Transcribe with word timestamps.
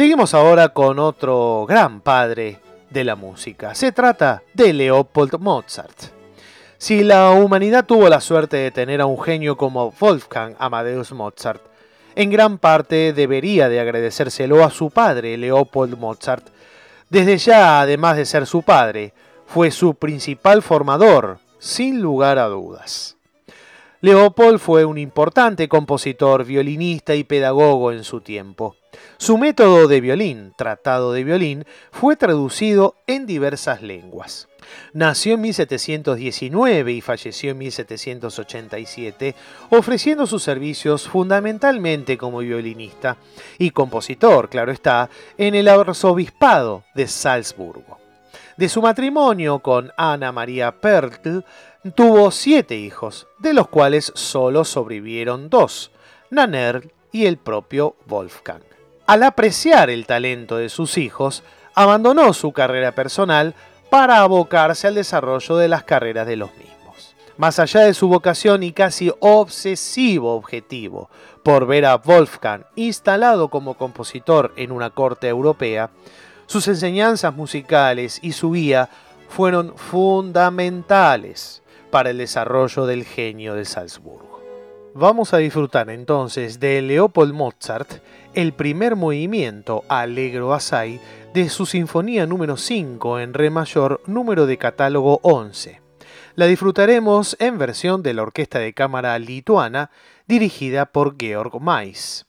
Seguimos 0.00 0.32
ahora 0.32 0.70
con 0.70 0.98
otro 0.98 1.66
gran 1.68 2.00
padre 2.00 2.58
de 2.88 3.04
la 3.04 3.16
música. 3.16 3.74
Se 3.74 3.92
trata 3.92 4.42
de 4.54 4.72
Leopold 4.72 5.38
Mozart. 5.38 5.94
Si 6.78 7.04
la 7.04 7.32
humanidad 7.32 7.84
tuvo 7.84 8.08
la 8.08 8.22
suerte 8.22 8.56
de 8.56 8.70
tener 8.70 9.02
a 9.02 9.04
un 9.04 9.20
genio 9.20 9.58
como 9.58 9.92
Wolfgang 10.00 10.54
Amadeus 10.58 11.12
Mozart, 11.12 11.60
en 12.14 12.30
gran 12.30 12.56
parte 12.56 13.12
debería 13.12 13.68
de 13.68 13.78
agradecérselo 13.78 14.64
a 14.64 14.70
su 14.70 14.88
padre, 14.88 15.36
Leopold 15.36 15.98
Mozart. 15.98 16.48
Desde 17.10 17.36
ya, 17.36 17.82
además 17.82 18.16
de 18.16 18.24
ser 18.24 18.46
su 18.46 18.62
padre, 18.62 19.12
fue 19.44 19.70
su 19.70 19.92
principal 19.92 20.62
formador, 20.62 21.40
sin 21.58 22.00
lugar 22.00 22.38
a 22.38 22.46
dudas. 22.46 23.18
Leopold 24.02 24.58
fue 24.58 24.86
un 24.86 24.96
importante 24.96 25.68
compositor, 25.68 26.44
violinista 26.44 27.14
y 27.14 27.22
pedagogo 27.22 27.92
en 27.92 28.02
su 28.02 28.22
tiempo. 28.22 28.76
Su 29.18 29.36
método 29.36 29.88
de 29.88 30.00
violín, 30.00 30.54
tratado 30.56 31.12
de 31.12 31.22
violín, 31.22 31.66
fue 31.92 32.16
traducido 32.16 32.94
en 33.06 33.26
diversas 33.26 33.82
lenguas. 33.82 34.48
Nació 34.94 35.34
en 35.34 35.42
1719 35.42 36.92
y 36.92 37.00
falleció 37.02 37.50
en 37.50 37.58
1787, 37.58 39.34
ofreciendo 39.68 40.26
sus 40.26 40.42
servicios 40.42 41.06
fundamentalmente 41.06 42.16
como 42.16 42.38
violinista 42.38 43.18
y 43.58 43.70
compositor, 43.70 44.48
claro 44.48 44.72
está, 44.72 45.10
en 45.36 45.54
el 45.54 45.68
arzobispado 45.68 46.84
de 46.94 47.06
Salzburgo. 47.06 47.99
De 48.60 48.68
su 48.68 48.82
matrimonio 48.82 49.60
con 49.60 49.90
Ana 49.96 50.32
María 50.32 50.82
Pertl, 50.82 51.38
tuvo 51.94 52.30
siete 52.30 52.76
hijos, 52.76 53.26
de 53.38 53.54
los 53.54 53.68
cuales 53.68 54.12
solo 54.14 54.66
sobrevivieron 54.66 55.48
dos, 55.48 55.92
Nanner 56.28 56.92
y 57.10 57.24
el 57.24 57.38
propio 57.38 57.96
Wolfgang. 58.04 58.60
Al 59.06 59.22
apreciar 59.22 59.88
el 59.88 60.04
talento 60.04 60.58
de 60.58 60.68
sus 60.68 60.98
hijos, 60.98 61.42
abandonó 61.74 62.34
su 62.34 62.52
carrera 62.52 62.94
personal 62.94 63.54
para 63.88 64.18
abocarse 64.18 64.88
al 64.88 64.94
desarrollo 64.94 65.56
de 65.56 65.68
las 65.68 65.84
carreras 65.84 66.26
de 66.26 66.36
los 66.36 66.50
mismos. 66.56 67.16
Más 67.38 67.58
allá 67.58 67.80
de 67.80 67.94
su 67.94 68.08
vocación 68.08 68.62
y 68.62 68.72
casi 68.72 69.10
obsesivo 69.20 70.34
objetivo 70.34 71.08
por 71.42 71.66
ver 71.66 71.86
a 71.86 71.96
Wolfgang 71.96 72.66
instalado 72.76 73.48
como 73.48 73.78
compositor 73.78 74.52
en 74.56 74.70
una 74.70 74.90
corte 74.90 75.28
europea, 75.28 75.88
sus 76.50 76.66
enseñanzas 76.66 77.32
musicales 77.32 78.18
y 78.22 78.32
su 78.32 78.50
guía 78.50 78.88
fueron 79.28 79.72
fundamentales 79.76 81.62
para 81.92 82.10
el 82.10 82.18
desarrollo 82.18 82.86
del 82.86 83.04
genio 83.04 83.54
de 83.54 83.64
Salzburgo. 83.64 84.42
Vamos 84.92 85.32
a 85.32 85.36
disfrutar 85.36 85.90
entonces 85.90 86.58
de 86.58 86.82
Leopold 86.82 87.34
Mozart 87.34 88.02
el 88.34 88.52
primer 88.52 88.96
movimiento 88.96 89.84
Allegro 89.86 90.52
Assai 90.52 91.00
de 91.32 91.48
su 91.48 91.66
Sinfonía 91.66 92.26
número 92.26 92.56
5 92.56 93.20
en 93.20 93.32
Re 93.32 93.50
mayor, 93.50 94.00
número 94.06 94.46
de 94.46 94.58
catálogo 94.58 95.20
11. 95.22 95.80
La 96.34 96.46
disfrutaremos 96.46 97.36
en 97.38 97.58
versión 97.58 98.02
de 98.02 98.12
la 98.12 98.22
Orquesta 98.22 98.58
de 98.58 98.74
Cámara 98.74 99.16
Lituana 99.20 99.92
dirigida 100.26 100.86
por 100.86 101.14
Georg 101.16 101.60
Mais. 101.60 102.26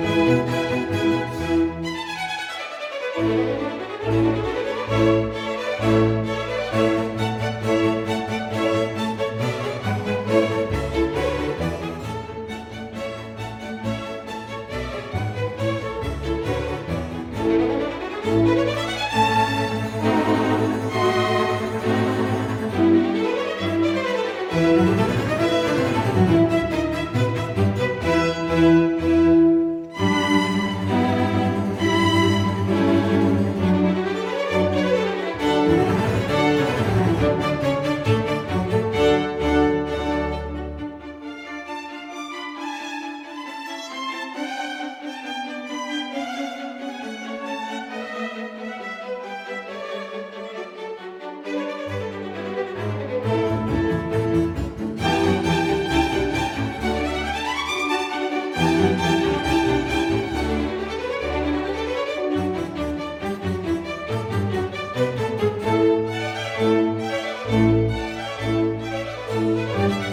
Música 0.00 0.63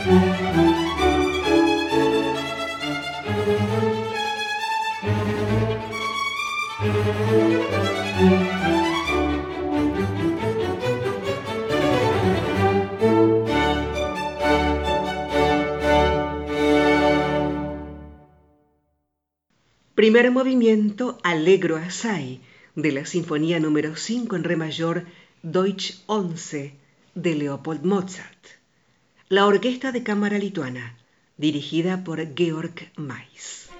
Primer 0.01 0.17
movimiento 20.31 21.19
Allegro 21.21 21.77
Assai 21.77 22.41
de 22.75 22.91
la 22.91 23.05
Sinfonía 23.05 23.59
número 23.59 23.95
5 23.95 24.35
en 24.35 24.43
re 24.43 24.55
mayor 24.55 25.05
Deutsch 25.43 26.01
11 26.07 26.73
de 27.13 27.35
Leopold 27.35 27.83
Mozart. 27.83 28.60
La 29.31 29.47
Orquesta 29.47 29.93
de 29.93 30.03
Cámara 30.03 30.37
Lituana, 30.37 30.97
dirigida 31.37 32.03
por 32.03 32.19
Georg 32.35 32.91
Mais. 32.97 33.70